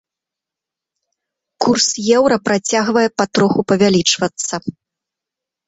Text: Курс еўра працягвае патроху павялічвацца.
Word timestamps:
Курс 1.65 1.85
еўра 2.17 2.37
працягвае 2.51 3.05
патроху 3.21 3.59
павялічвацца. 3.73 4.55